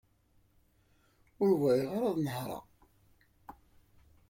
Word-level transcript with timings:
Ur 1.43 1.51
bɣiɣ 1.61 1.89
ara 1.97 2.07
ad 2.11 2.17
nehreɣ. 2.25 2.65